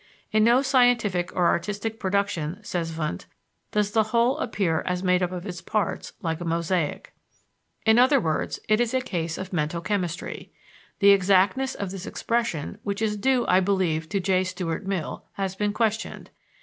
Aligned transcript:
In 0.31 0.43
no 0.43 0.63
scientific 0.63 1.31
or 1.35 1.45
artistic 1.45 1.99
production, 1.99 2.63
says 2.63 2.97
Wundt, 2.97 3.27
does 3.71 3.91
the 3.91 4.01
whole 4.05 4.39
appear 4.39 4.81
as 4.87 5.03
made 5.03 5.21
up 5.21 5.31
of 5.31 5.45
its 5.45 5.61
parts, 5.61 6.13
like 6.23 6.41
a 6.41 6.43
mosaic." 6.43 7.13
In 7.85 7.99
other 7.99 8.19
words, 8.19 8.59
it 8.67 8.81
is 8.81 8.95
a 8.95 9.01
case 9.01 9.37
of 9.37 9.53
mental 9.53 9.79
chemistry. 9.79 10.51
The 11.01 11.11
exactness 11.11 11.75
of 11.75 11.91
this 11.91 12.07
expression, 12.07 12.79
which 12.81 12.99
is 13.03 13.15
due, 13.15 13.45
I 13.47 13.59
believe, 13.59 14.09
to 14.09 14.19
J. 14.19 14.43
Stuart 14.43 14.87
Mill, 14.87 15.23
has 15.33 15.55
been 15.55 15.71
questioned. 15.71 16.31